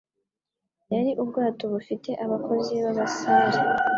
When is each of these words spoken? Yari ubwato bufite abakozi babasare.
Yari 0.93 1.11
ubwato 1.21 1.63
bufite 1.73 2.09
abakozi 2.23 2.73
babasare. 2.83 3.57